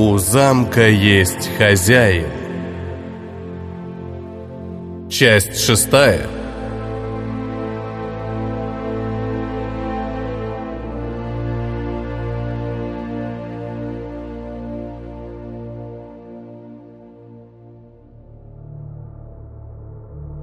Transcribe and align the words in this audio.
У 0.00 0.16
замка 0.16 0.86
есть 0.86 1.50
хозяин. 1.58 2.28
Часть 5.10 5.58
шестая. 5.58 6.24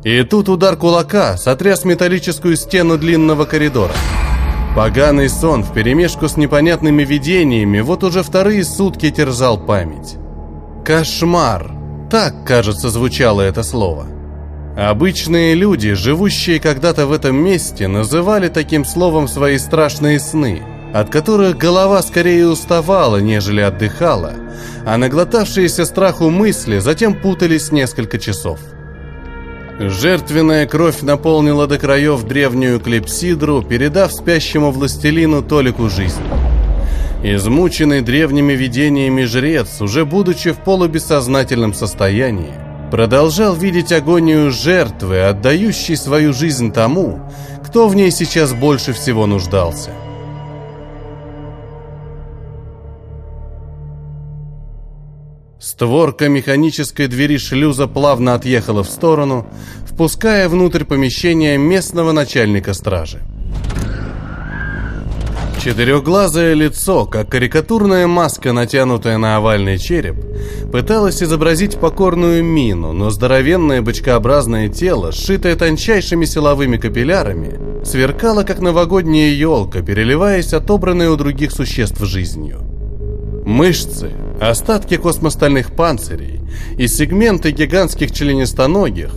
И 0.03 0.23
тут 0.23 0.49
удар 0.49 0.75
кулака 0.75 1.37
сотряс 1.37 1.85
металлическую 1.85 2.57
стену 2.57 2.97
длинного 2.97 3.45
коридора. 3.45 3.93
Поганый 4.75 5.29
сон 5.29 5.63
вперемешку 5.63 6.27
с 6.27 6.35
непонятными 6.35 7.03
видениями 7.03 7.79
вот 7.79 8.03
уже 8.03 8.23
вторые 8.23 8.65
сутки 8.65 9.09
терзал 9.09 9.57
память. 9.57 10.17
Кошмар. 10.83 11.71
Так, 12.11 12.45
кажется, 12.45 12.89
звучало 12.89 13.39
это 13.39 13.63
слово. 13.63 14.07
Обычные 14.75 15.53
люди, 15.55 15.93
живущие 15.93 16.59
когда-то 16.59 17.07
в 17.07 17.13
этом 17.13 17.37
месте, 17.37 17.87
называли 17.87 18.49
таким 18.49 18.83
словом 18.83 19.29
свои 19.29 19.57
страшные 19.59 20.19
сны, 20.19 20.61
от 20.93 21.09
которых 21.09 21.57
голова 21.57 22.01
скорее 22.01 22.45
уставала, 22.45 23.21
нежели 23.21 23.61
отдыхала, 23.61 24.33
а 24.85 24.97
наглотавшиеся 24.97 25.85
страху 25.85 26.29
мысли 26.29 26.79
затем 26.79 27.15
путались 27.15 27.71
несколько 27.71 28.19
часов. 28.19 28.59
Жертвенная 29.79 30.65
кровь 30.67 31.01
наполнила 31.01 31.67
до 31.67 31.77
краев 31.77 32.23
древнюю 32.23 32.79
клепсидру, 32.79 33.61
передав 33.61 34.13
спящему 34.13 34.71
властелину 34.71 35.41
толику 35.43 35.89
жизни. 35.89 36.23
Измученный 37.23 38.01
древними 38.01 38.53
видениями 38.53 39.23
жрец, 39.23 39.81
уже 39.81 40.05
будучи 40.05 40.51
в 40.51 40.59
полубессознательном 40.59 41.73
состоянии, 41.73 42.53
продолжал 42.89 43.53
видеть 43.53 43.91
агонию 43.91 44.49
жертвы, 44.49 45.21
отдающей 45.21 45.97
свою 45.97 46.31
жизнь 46.31 46.71
тому, 46.71 47.19
кто 47.65 47.89
в 47.89 47.95
ней 47.95 48.11
сейчас 48.11 48.53
больше 48.53 48.93
всего 48.93 49.25
нуждался. 49.25 49.89
Створка 55.75 56.29
механической 56.29 57.07
двери 57.07 57.37
шлюза 57.37 57.87
плавно 57.87 58.35
отъехала 58.35 58.81
в 58.81 58.87
сторону, 58.87 59.45
впуская 59.85 60.47
внутрь 60.47 60.85
помещения 60.85 61.57
местного 61.57 62.13
начальника 62.13 62.73
стражи. 62.73 63.19
Четырехглазое 65.61 66.53
лицо, 66.53 67.05
как 67.05 67.27
карикатурная 67.27 68.07
маска, 68.07 68.53
натянутая 68.53 69.17
на 69.17 69.35
овальный 69.35 69.77
череп, 69.77 70.15
пыталось 70.71 71.21
изобразить 71.21 71.77
покорную 71.77 72.41
мину, 72.41 72.93
но 72.93 73.09
здоровенное 73.09 73.81
бочкообразное 73.81 74.69
тело, 74.69 75.11
сшитое 75.11 75.57
тончайшими 75.57 76.23
силовыми 76.23 76.77
капиллярами, 76.77 77.83
сверкало, 77.83 78.43
как 78.43 78.61
новогодняя 78.61 79.33
елка, 79.33 79.81
переливаясь 79.81 80.53
отобранной 80.53 81.09
у 81.09 81.17
других 81.17 81.51
существ 81.51 81.99
жизнью. 81.99 82.61
Мышцы, 83.45 84.13
остатки 84.39 84.97
космостальных 84.97 85.75
панцирей 85.75 86.41
и 86.77 86.87
сегменты 86.87 87.51
гигантских 87.51 88.11
членистоногих, 88.11 89.11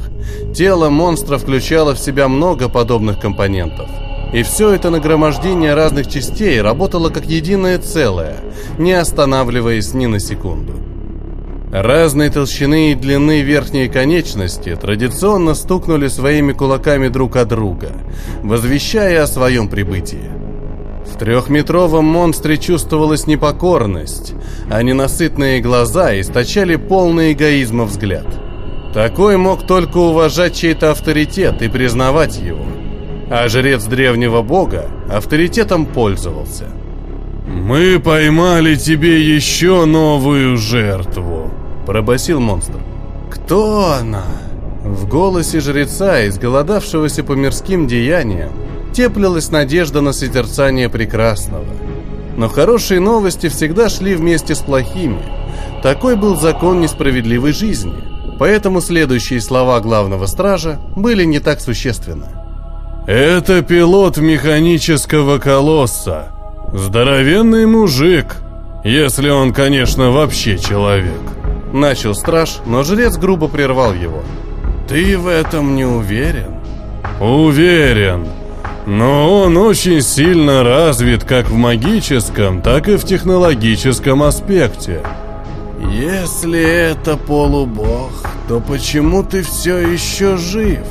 тело 0.55 0.91
монстра 0.91 1.38
включало 1.38 1.94
в 1.94 1.98
себя 1.98 2.28
много 2.28 2.69
подобных 2.69 3.20
компонентов– 3.20 3.89
и 4.33 4.42
все 4.42 4.74
это 4.74 4.91
нагромождение 4.91 5.74
разных 5.74 6.06
частей 6.08 6.61
работало 6.61 7.08
как 7.08 7.24
единое 7.24 7.78
целое, 7.78 8.36
не 8.78 8.92
останавливаясь 8.92 9.94
ни 9.94 10.06
на 10.06 10.20
секунду. 10.20 10.74
Разной 11.72 12.30
толщины 12.30 12.92
и 12.92 12.95
длины 12.95 13.42
верхние 13.42 13.89
конечности 13.89 14.74
традиционно 14.74 15.55
стукнули 15.55 16.08
своими 16.08 16.52
кулаками 16.52 17.08
друг 17.08 17.36
от 17.36 17.48
друга, 17.48 17.92
возвещая 18.42 19.23
о 19.23 19.27
своем 19.27 19.68
прибытии. 19.68 20.38
В 21.07 21.19
трехметровом 21.19 22.05
монстре 22.05 22.59
чувствовалась 22.59 23.27
непокорность, 23.27 24.35
а 24.70 24.83
ненасытные 24.83 25.61
глаза 25.61 26.19
источали 26.20 26.77
полный 26.77 27.33
эгоизма 27.33 27.85
взгляд. 27.85 28.27
Такой 28.92 29.37
мог 29.37 29.67
только 29.67 29.98
уважать 29.98 30.55
чей-то 30.55 30.91
авторитет 30.91 31.63
и 31.63 31.69
признавать 31.69 32.39
его– 32.39 32.64
а 33.31 33.48
жрец 33.48 33.85
древнего 33.85 34.42
бога 34.42 34.87
авторитетом 35.11 35.87
пользовался. 35.87 36.64
«Мы 37.47 37.98
поймали 37.98 38.75
тебе 38.75 39.20
еще 39.20 39.85
новую 39.85 40.57
жертву»,— 40.57 41.51
пробасил 41.87 42.41
монстр. 42.41 42.81
«Кто 43.31 43.92
она?» 43.92 44.25
В 44.83 45.08
голосе 45.08 45.61
жреца, 45.61 46.27
изголодавшегося 46.29 47.25
по 47.25 47.33
мирским 47.33 47.87
деяниям, 47.87 48.53
теплилась 48.98 49.53
надежда 49.53 50.01
на 50.01 50.13
созерцание 50.13 50.89
прекрасного. 50.89 51.64
Но 52.36 52.48
хорошие 52.48 52.98
новости 52.98 53.48
всегда 53.48 53.89
шли 53.89 54.17
вместе 54.17 54.57
с 54.57 54.59
плохими. 54.59 55.23
Такой 55.85 56.17
был 56.17 56.35
закон 56.35 56.81
несправедливой 56.81 57.53
жизни. 57.53 57.95
Поэтому 58.41 58.81
следующие 58.81 59.41
слова 59.41 59.79
главного 59.79 60.27
стража 60.27 60.81
были 60.97 61.23
не 61.23 61.39
так 61.39 61.61
существенны. 61.61 62.27
Это 63.07 63.63
пилот 63.63 64.17
механического 64.17 65.39
колосса. 65.39 66.33
Здоровенный 66.75 67.67
мужик, 67.67 68.35
если 68.83 69.29
он, 69.29 69.53
конечно, 69.53 70.11
вообще 70.11 70.58
человек. 70.58 71.23
Начал 71.73 72.17
страж, 72.17 72.58
но 72.67 72.83
жрец 72.83 73.17
грубо 73.17 73.47
прервал 73.47 73.95
его. 73.95 74.25
Ты 74.89 75.17
в 75.17 75.29
этом 75.29 75.77
не 75.77 75.85
уверен? 75.85 76.57
Уверен. 77.20 78.27
Но 78.89 79.43
он 79.43 79.59
очень 79.59 80.01
сильно 80.01 80.65
развит 80.65 81.23
как 81.23 81.51
в 81.51 81.55
магическом, 81.55 82.63
так 82.63 82.89
и 82.89 82.97
в 82.97 83.05
технологическом 83.05 84.23
аспекте. 84.23 85.03
Если 85.79 86.91
это 86.91 87.19
полубог, 87.19 88.11
то 88.49 88.61
почему 88.61 89.23
ты 89.23 89.43
все 89.43 89.77
еще 89.77 90.39
жив? 90.39 90.87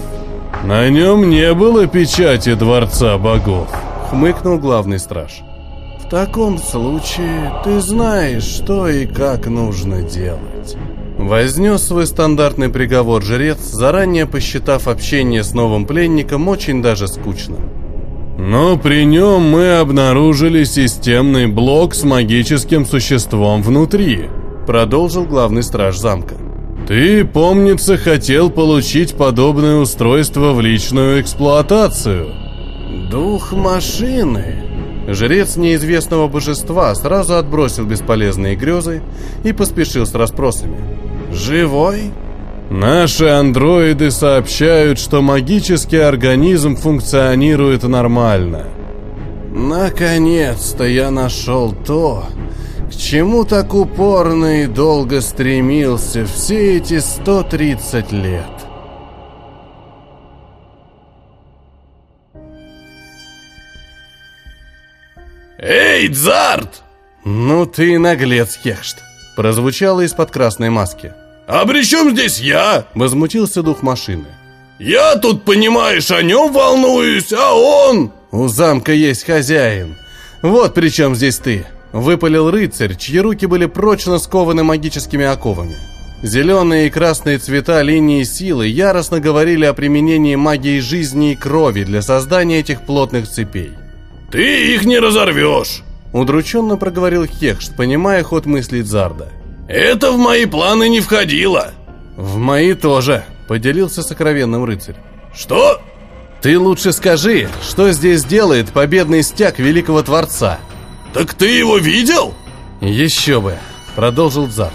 «На 0.63 0.89
нем 0.89 1.27
не 1.31 1.51
было 1.55 1.87
печати 1.87 2.53
Дворца 2.53 3.17
Богов»,— 3.17 3.67
хмыкнул 4.11 4.59
главный 4.59 4.99
страж. 4.99 5.41
«В 5.99 6.07
таком 6.07 6.59
случае 6.59 7.51
ты 7.63 7.81
знаешь, 7.81 8.43
что 8.43 8.87
и 8.87 9.07
как 9.07 9.47
нужно 9.47 10.03
делать». 10.03 10.77
Вознес 11.17 11.81
свой 11.81 12.05
стандартный 12.05 12.69
приговор 12.69 13.23
жрец, 13.23 13.57
заранее 13.59 14.27
посчитав 14.27 14.87
общение 14.87 15.43
с 15.43 15.53
новым 15.53 15.87
пленником 15.87 16.47
очень 16.47 16.83
даже 16.83 17.07
скучным. 17.07 17.86
Но 18.49 18.77
при 18.77 19.03
нем 19.03 19.41
мы 19.41 19.73
обнаружили 19.73 20.63
системный 20.63 21.47
блок 21.47 21.93
с 21.93 22.05
магическим 22.05 22.85
существом 22.85 23.61
внутри, 23.61 24.29
продолжил 24.65 25.25
главный 25.25 25.63
страж 25.63 25.97
замка. 25.97 26.35
Ты, 26.87 27.25
помнится, 27.25 27.97
хотел 27.97 28.49
получить 28.49 29.15
подобное 29.15 29.75
устройство 29.75 30.53
в 30.53 30.61
личную 30.61 31.19
эксплуатацию. 31.19 32.29
Дух 33.11 33.51
машины. 33.51 34.63
Жрец 35.09 35.57
неизвестного 35.57 36.29
божества 36.29 36.95
сразу 36.95 37.35
отбросил 37.35 37.85
бесполезные 37.85 38.55
грезы 38.55 39.01
и 39.43 39.51
поспешил 39.51 40.05
с 40.05 40.15
расспросами. 40.15 40.77
Живой? 41.33 42.13
Наши 42.69 43.27
андроиды 43.27 44.11
сообщают, 44.11 44.99
что 44.99 45.21
магический 45.21 45.97
организм 45.97 46.75
функционирует 46.75 47.83
нормально. 47.83 48.65
Наконец-то 49.53 50.83
я 50.83 51.09
нашел 51.09 51.71
то, 51.71 52.25
к 52.91 52.95
чему 52.95 53.45
так 53.45 53.73
упорно 53.73 54.63
и 54.63 54.67
долго 54.67 55.21
стремился 55.21 56.25
все 56.25 56.77
эти 56.77 56.99
130 56.99 58.11
лет? 58.11 58.43
«Эй, 65.59 66.07
Дзарт!» 66.09 66.83
«Ну 67.25 67.65
ты 67.65 67.97
наглец, 67.97 68.57
Хехшт!» 68.61 68.99
Прозвучало 69.35 70.01
из-под 70.01 70.31
красной 70.31 70.69
маски. 70.69 71.13
«А 71.47 71.65
при 71.65 71.83
чем 71.83 72.11
здесь 72.11 72.39
я?» 72.39 72.87
Возмутился 72.93 73.63
дух 73.63 73.81
машины. 73.81 74.25
«Я 74.79 75.15
тут, 75.15 75.43
понимаешь, 75.45 76.11
о 76.11 76.21
нем 76.21 76.51
волнуюсь, 76.51 77.31
а 77.31 77.53
он...» 77.53 78.11
«У 78.31 78.49
замка 78.49 78.91
есть 78.91 79.25
хозяин. 79.25 79.95
Вот 80.41 80.73
при 80.73 80.89
чем 80.89 81.15
здесь 81.15 81.37
ты. 81.37 81.65
Выпалил 81.93 82.51
рыцарь, 82.51 82.95
чьи 82.95 83.19
руки 83.19 83.45
были 83.45 83.65
прочно 83.65 84.19
скованы 84.19 84.63
магическими 84.63 85.25
оковами. 85.25 85.77
Зеленые 86.21 86.87
и 86.87 86.89
красные 86.89 87.37
цвета 87.37 87.81
линии 87.81 88.23
силы 88.23 88.67
яростно 88.67 89.19
говорили 89.21 89.65
о 89.65 89.73
применении 89.73 90.35
магии 90.35 90.79
жизни 90.79 91.31
и 91.31 91.35
крови 91.35 91.85
для 91.85 92.01
создания 92.01 92.59
этих 92.59 92.81
плотных 92.81 93.29
цепей. 93.29 93.71
«Ты 94.31 94.75
их 94.75 94.83
не 94.83 94.99
разорвешь! 94.99 95.83
Удрученно 96.11 96.75
проговорил 96.75 97.25
Хекшт, 97.25 97.75
понимая 97.75 98.23
ход 98.23 98.45
мыслей 98.45 98.81
Зарда. 98.81 99.29
«Это 99.67 100.11
в 100.11 100.17
мои 100.17 100.45
планы 100.45 100.87
не 100.89 101.01
входило!» 101.01 101.71
«В 102.15 102.37
мои 102.37 102.73
тоже»,— 102.73 103.25
поделился 103.47 104.01
сокровенным 104.01 104.63
рыцарь. 104.63 104.95
«Что?» 105.35 105.81
«Ты 106.41 106.57
лучше 106.57 106.93
скажи, 106.93 107.49
что 107.67 107.91
здесь 107.91 108.23
делает 108.23 108.71
победный 108.71 109.23
стяг 109.23 109.59
Великого 109.59 110.01
Творца?» 110.03 110.59
«Так 111.13 111.33
ты 111.33 111.47
его 111.47 111.77
видел?» 111.77 112.33
«Еще 112.79 113.41
бы»,— 113.41 113.57
продолжил 113.95 114.47
Зард. 114.47 114.73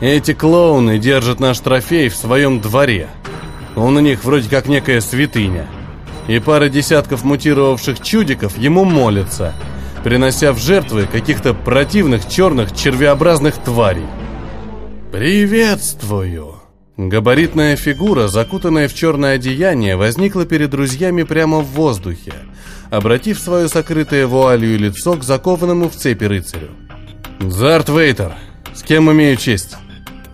«Эти 0.00 0.32
клоуны 0.32 0.98
держат 0.98 1.38
наш 1.38 1.58
трофей 1.60 2.08
в 2.08 2.16
своем 2.16 2.60
дворе. 2.60 3.10
Он 3.76 3.96
у 3.96 4.00
них 4.00 4.24
вроде 4.24 4.48
как 4.48 4.66
некая 4.66 5.00
святыня. 5.00 5.68
И 6.28 6.38
пара 6.38 6.68
десятков 6.68 7.24
мутировавших 7.24 8.00
чудиков 8.00 8.56
ему 8.58 8.84
молятся, 8.84 9.52
принося 10.04 10.52
в 10.52 10.58
жертвы 10.58 11.06
каких-то 11.06 11.54
противных 11.54 12.28
черных 12.28 12.74
червеобразных 12.74 13.56
тварей. 13.58 14.06
«Приветствую!» 15.12 16.56
Габаритная 16.96 17.76
фигура, 17.76 18.28
закутанная 18.28 18.86
в 18.86 18.94
черное 18.94 19.36
одеяние, 19.36 19.96
возникла 19.96 20.44
перед 20.44 20.70
друзьями 20.70 21.22
прямо 21.22 21.60
в 21.60 21.66
воздухе, 21.66 22.34
обратив 22.90 23.38
свое 23.38 23.68
сокрытое 23.68 24.26
вуалью 24.26 24.78
лицо 24.78 25.14
к 25.14 25.24
закованному 25.24 25.88
в 25.88 25.96
цепи 25.96 26.24
рыцарю. 26.24 26.68
«Зарт 27.40 27.88
Вейтер, 27.88 28.34
с 28.74 28.82
кем 28.82 29.10
имею 29.10 29.36
честь?» 29.36 29.76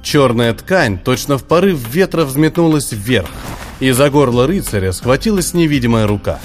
Черная 0.03 0.55
ткань, 0.55 0.99
точно 0.99 1.37
в 1.37 1.43
порыв 1.43 1.81
ветра, 1.93 2.25
взметнулась 2.25 2.93
вверх, 2.93 3.29
и 3.81 3.91
за 3.91 4.09
горло 4.09 4.47
рыцаря 4.47 4.93
схватилась 4.93 5.53
невидимая 5.53 6.07
рука. 6.07 6.39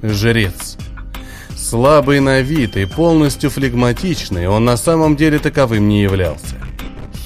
Жрец. 0.00 0.76
Слабый 1.70 2.18
на 2.18 2.40
вид 2.40 2.76
и 2.76 2.84
полностью 2.84 3.48
флегматичный, 3.48 4.48
он 4.48 4.64
на 4.64 4.76
самом 4.76 5.14
деле 5.14 5.38
таковым 5.38 5.88
не 5.88 6.02
являлся. 6.02 6.56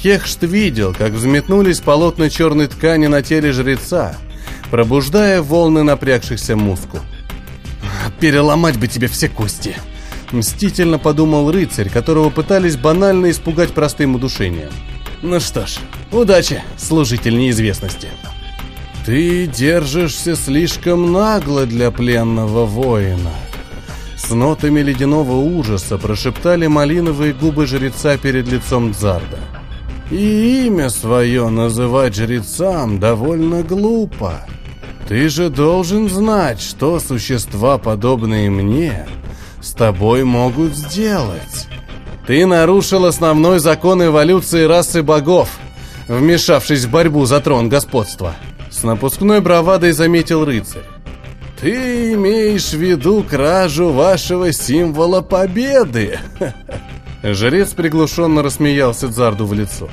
Хехшт 0.03 0.43
видел, 0.43 0.93
как 0.93 1.13
взметнулись 1.13 1.81
полотна 1.81 2.29
черной 2.29 2.67
ткани 2.67 3.07
на 3.07 3.23
теле 3.23 3.53
жреца, 3.53 4.15
пробуждая 4.71 5.41
волны 5.41 5.83
напрягшихся 5.83 6.57
мускул. 6.57 7.01
«Переломать 8.21 8.79
бы 8.79 8.87
тебе 8.87 9.09
все 9.09 9.31
кости!» 9.31 9.77
Мстительно 10.31 10.99
подумал 10.99 11.51
рыцарь, 11.51 11.89
которого 11.89 12.29
пытались 12.29 12.77
банально 12.77 13.31
испугать 13.31 13.73
простым 13.73 14.15
удушением. 14.15 14.73
«Ну 15.23 15.41
что 15.41 15.67
ж, 15.67 15.79
удачи, 16.13 16.63
служитель 16.77 17.39
неизвестности!» 17.39 18.09
«Ты 19.07 19.47
держишься 19.47 20.37
слишком 20.37 21.13
нагло 21.13 21.65
для 21.65 21.91
пленного 21.91 22.67
воина!» 22.67 23.33
С 24.27 24.31
нотами 24.31 24.81
ледяного 24.81 25.33
ужаса 25.33 25.99
прошептали 25.99 26.67
малиновые 26.67 27.35
губы 27.35 27.67
жреца 27.67 28.17
перед 28.17 28.49
лицом 28.49 28.93
Дзарда. 28.93 29.39
«И 30.11 30.67
имя 30.67 30.89
свое 30.89 31.51
называть 31.51 32.15
жрецам 32.15 32.99
довольно 32.99 33.63
глупо. 33.63 34.47
Ты 35.09 35.29
же 35.29 35.51
должен 35.51 36.09
знать, 36.09 36.63
что 36.63 37.01
существа, 37.01 37.77
подобные 37.77 38.49
мне, 38.49 39.07
с 39.61 39.73
тобой 39.73 40.25
могут 40.25 40.75
сделать. 40.75 41.69
Ты 42.27 42.47
нарушил 42.47 43.05
основной 43.05 43.59
закон 43.59 44.03
эволюции 44.03 44.65
расы 44.65 45.03
богов, 45.03 45.51
вмешавшись 46.09 46.85
в 46.85 46.91
борьбу 46.91 47.27
за 47.27 47.41
трон 47.41 47.69
господства». 47.69 48.35
С 48.71 48.83
напускной 48.83 49.41
бравадой 49.41 49.93
заметил 49.93 50.45
рыцарь. 50.45 50.94
Ты 51.65 52.13
имеешь 52.13 52.75
в 52.75 52.79
виду 52.79 53.25
кражу 53.25 53.91
вашего 53.91 54.53
символа 54.53 55.23
победы? 55.23 56.19
Жрец 57.23 57.71
приглушенно 57.71 58.43
рассмеялся 58.43 59.09
Дзарду 59.09 59.47
в 59.47 59.55
лицо. 59.55 59.89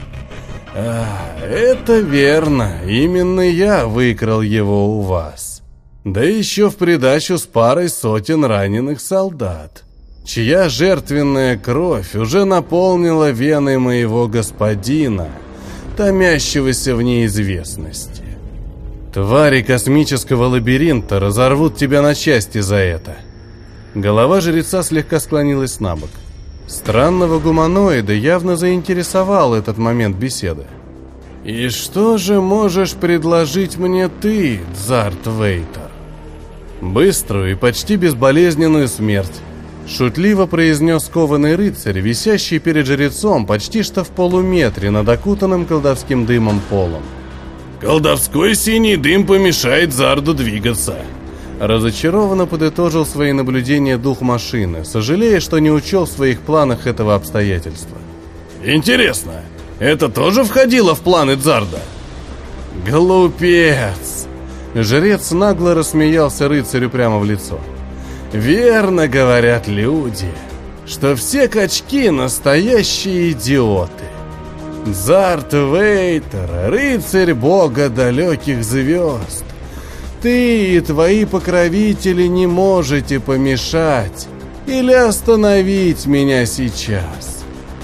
А, 0.75 1.07
это 1.41 1.99
верно. 1.99 2.81
Именно 2.85 3.49
я 3.49 3.85
выкрал 3.85 4.41
его 4.41 4.97
у 4.97 4.99
вас. 4.99 5.61
Да 6.03 6.21
еще 6.21 6.69
в 6.69 6.75
придачу 6.75 7.37
с 7.37 7.43
парой 7.43 7.87
сотен 7.87 8.43
раненых 8.43 8.99
солдат, 8.99 9.85
чья 10.25 10.67
жертвенная 10.67 11.57
кровь 11.57 12.15
уже 12.15 12.43
наполнила 12.43 13.31
вены 13.31 13.79
моего 13.79 14.27
господина, 14.27 15.29
томящегося 15.95 16.97
в 16.97 17.01
неизвестности. 17.01 18.20
Твари 19.13 19.61
космического 19.61 20.45
лабиринта 20.45 21.19
разорвут 21.19 21.75
тебя 21.75 22.01
на 22.01 22.15
части 22.15 22.59
за 22.59 22.77
это. 22.77 23.17
Голова 23.93 24.39
жреца 24.39 24.83
слегка 24.83 25.19
склонилась 25.19 25.81
на 25.81 25.97
бок. 25.97 26.09
Странного 26.65 27.39
гуманоида 27.39 28.13
явно 28.13 28.55
заинтересовал 28.55 29.53
этот 29.53 29.77
момент 29.77 30.15
беседы. 30.15 30.65
«И 31.43 31.67
что 31.67 32.17
же 32.17 32.39
можешь 32.39 32.93
предложить 32.93 33.77
мне 33.77 34.07
ты, 34.07 34.61
Дзарт 34.73 35.25
Вейтер?» 35.25 35.89
«Быструю 36.79 37.51
и 37.51 37.55
почти 37.55 37.97
безболезненную 37.97 38.87
смерть»,— 38.87 39.41
шутливо 39.87 40.45
произнес 40.45 41.09
кованый 41.09 41.55
рыцарь, 41.55 41.99
висящий 41.99 42.59
перед 42.59 42.85
жрецом 42.85 43.45
почти 43.45 43.83
что 43.83 44.05
в 44.05 44.09
полуметре 44.09 44.89
над 44.89 45.09
окутанным 45.09 45.65
колдовским 45.65 46.25
дымом 46.25 46.61
полом. 46.69 47.03
Колдовской 47.81 48.53
синий 48.53 48.95
дым 48.95 49.25
помешает 49.25 49.91
Зарду 49.91 50.35
двигаться. 50.35 50.97
Разочарованно 51.59 52.45
подытожил 52.45 53.07
свои 53.07 53.31
наблюдения 53.31 53.97
дух 53.97 54.21
машины, 54.21 54.85
сожалея, 54.85 55.39
что 55.39 55.57
не 55.57 55.71
учел 55.71 56.05
в 56.05 56.11
своих 56.11 56.41
планах 56.41 56.85
этого 56.85 57.15
обстоятельства. 57.15 57.97
Интересно, 58.63 59.33
это 59.79 60.09
тоже 60.09 60.43
входило 60.43 60.93
в 60.93 61.01
планы 61.01 61.35
Зарда? 61.35 61.79
Глупец! 62.87 64.27
Жрец 64.75 65.31
нагло 65.31 65.73
рассмеялся 65.73 66.47
рыцарю 66.47 66.89
прямо 66.89 67.17
в 67.17 67.25
лицо. 67.25 67.59
Верно 68.31 69.07
говорят 69.07 69.67
люди, 69.67 70.31
что 70.85 71.15
все 71.15 71.47
качки 71.47 72.11
настоящие 72.11 73.31
идиоты. 73.31 74.10
Зарт 74.85 75.53
Вейтер, 75.53 76.49
рыцарь 76.69 77.33
бога 77.33 77.87
далеких 77.89 78.63
звезд. 78.63 79.45
Ты 80.21 80.75
и 80.75 80.81
твои 80.81 81.25
покровители 81.25 82.27
не 82.27 82.47
можете 82.47 83.19
помешать 83.19 84.27
или 84.65 84.93
остановить 84.93 86.07
меня 86.07 86.45
сейчас, 86.45 87.43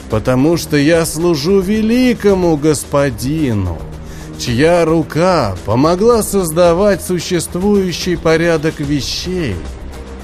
потому 0.09 0.57
что 0.57 0.75
я 0.75 1.05
служу 1.05 1.61
великому 1.61 2.57
господину, 2.57 3.77
чья 4.39 4.83
рука 4.83 5.55
помогла 5.65 6.23
создавать 6.23 7.03
существующий 7.03 8.15
порядок 8.15 8.79
вещей 8.79 9.55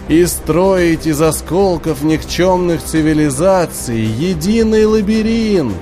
и 0.07 0.25
строить 0.25 1.07
из 1.07 1.21
осколков 1.21 2.03
никчемных 2.03 2.83
цивилизаций 2.83 4.01
единый 4.01 4.85
лабиринт, 4.85 5.73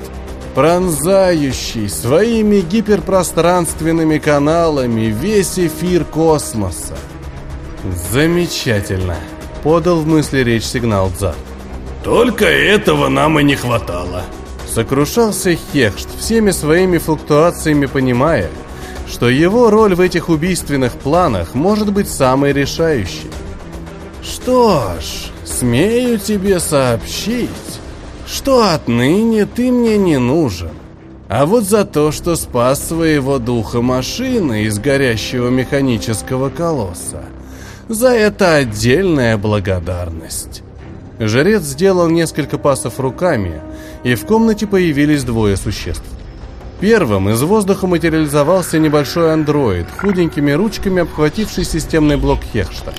пронзающий 0.53 1.89
своими 1.89 2.61
гиперпространственными 2.61 4.17
каналами 4.17 5.05
весь 5.07 5.57
эфир 5.57 6.03
космоса. 6.03 6.95
Замечательно, 8.11 9.17
подал 9.63 9.97
в 10.01 10.07
мысли 10.07 10.39
речь 10.39 10.65
сигнал 10.65 11.09
Дзар. 11.17 11.35
Только 12.03 12.45
этого 12.45 13.07
нам 13.09 13.39
и 13.39 13.43
не 13.43 13.55
хватало. 13.55 14.23
Сокрушался 14.67 15.55
Хехшт, 15.55 16.07
всеми 16.19 16.51
своими 16.51 16.97
флуктуациями 16.97 17.85
понимая, 17.85 18.49
что 19.07 19.29
его 19.29 19.69
роль 19.69 19.95
в 19.95 19.99
этих 19.99 20.29
убийственных 20.29 20.93
планах 20.93 21.53
может 21.53 21.91
быть 21.91 22.09
самой 22.09 22.53
решающей. 22.53 23.29
Что 24.23 24.93
ж, 24.99 25.31
смею 25.45 26.17
тебе 26.19 26.59
сообщить, 26.59 27.49
что 28.31 28.73
отныне 28.73 29.45
ты 29.45 29.71
мне 29.71 29.97
не 29.97 30.17
нужен. 30.17 30.71
А 31.27 31.45
вот 31.45 31.65
за 31.65 31.85
то, 31.85 32.11
что 32.11 32.35
спас 32.35 32.87
своего 32.87 33.39
духа 33.39 33.81
машины 33.81 34.63
из 34.63 34.79
горящего 34.79 35.49
механического 35.49 36.49
колосса, 36.49 37.23
за 37.89 38.09
это 38.09 38.55
отдельная 38.55 39.37
благодарность. 39.37 40.63
Жрец 41.19 41.63
сделал 41.63 42.09
несколько 42.09 42.57
пасов 42.57 42.99
руками, 42.99 43.61
и 44.03 44.15
в 44.15 44.25
комнате 44.25 44.65
появились 44.65 45.23
двое 45.23 45.57
существ. 45.57 46.03
Первым 46.79 47.29
из 47.29 47.41
воздуха 47.41 47.85
материализовался 47.85 48.79
небольшой 48.79 49.33
андроид, 49.33 49.87
худенькими 49.99 50.51
ручками 50.51 51.01
обхвативший 51.01 51.65
системный 51.65 52.17
блок 52.17 52.39
Хехшта. 52.53 52.93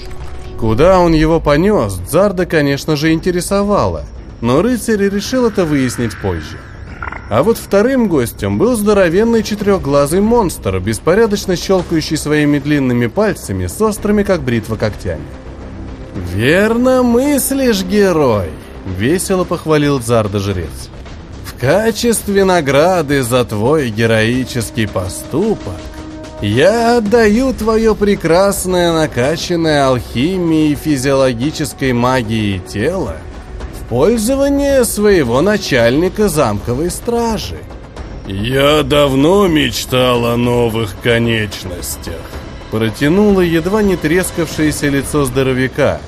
Куда 0.60 1.00
он 1.00 1.14
его 1.14 1.40
понес, 1.40 1.98
Зарда, 2.08 2.46
конечно 2.46 2.96
же, 2.96 3.12
интересовало– 3.12 4.04
но 4.42 4.60
рыцарь 4.60 5.08
решил 5.08 5.46
это 5.46 5.64
выяснить 5.64 6.20
позже. 6.20 6.58
А 7.30 7.42
вот 7.42 7.56
вторым 7.56 8.08
гостем 8.08 8.58
был 8.58 8.76
здоровенный 8.76 9.42
четырехглазый 9.42 10.20
монстр, 10.20 10.80
беспорядочно 10.80 11.56
щелкающий 11.56 12.18
своими 12.18 12.58
длинными 12.58 13.06
пальцами 13.06 13.68
с 13.68 13.80
острыми, 13.80 14.22
как 14.22 14.42
бритва, 14.42 14.76
когтями. 14.76 15.24
«Верно 16.34 17.02
мыслишь, 17.02 17.84
герой!»— 17.84 18.50
весело 18.98 19.44
похвалил 19.44 20.00
Зарда-жрец. 20.00 20.90
«В 21.46 21.58
качестве 21.58 22.44
награды 22.44 23.22
за 23.22 23.44
твой 23.46 23.88
героический 23.88 24.86
поступок 24.86 25.80
я 26.42 26.98
отдаю 26.98 27.54
твое 27.54 27.94
прекрасное 27.94 28.92
накачанное 28.92 29.86
алхимией 29.86 30.72
и 30.72 30.74
физиологической 30.74 31.92
магией 31.92 32.58
тело 32.58 33.16
пользование 33.92 34.86
своего 34.86 35.42
начальника 35.42 36.28
замковой 36.28 36.90
стражи». 36.90 37.58
«Я 38.26 38.82
давно 38.82 39.46
мечтал 39.48 40.24
о 40.24 40.36
новых 40.36 40.96
конечностях», 41.02 42.22
Протянуло 42.70 43.42
едва 43.42 43.82
не 43.82 43.96
трескавшееся 43.96 44.88
лицо 44.88 45.26
здоровяка. 45.26 46.00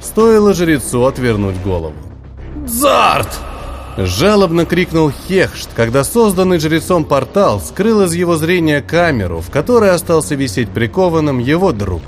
Стоило 0.00 0.54
жрецу 0.54 1.04
отвернуть 1.04 1.60
голову. 1.60 1.96
«Зарт!» 2.64 3.40
Жалобно 3.96 4.64
крикнул 4.64 5.10
Хехшт, 5.10 5.70
когда 5.74 6.04
созданный 6.04 6.60
жрецом 6.60 7.04
портал 7.04 7.60
скрыл 7.60 8.02
из 8.02 8.14
его 8.14 8.36
зрения 8.36 8.80
камеру, 8.80 9.40
в 9.40 9.50
которой 9.50 9.90
остался 9.90 10.36
висеть 10.36 10.68
прикованным 10.68 11.40
его 11.40 11.72
друг. 11.72 12.02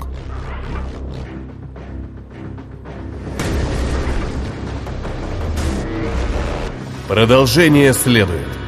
Продолжение 7.07 7.93
следует. 7.93 8.64